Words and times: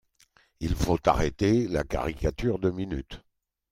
Il 0.61 0.73
faut 0.75 0.97
arrêter 1.07 1.67
la 1.67 1.83
caricature 1.83 2.57
deux 2.57 2.71
minutes 2.71 3.21